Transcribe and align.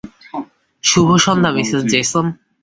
শুভসন্ধ্যা 0.83 1.49
Mrs 1.55 1.81
Jason. 1.91 2.25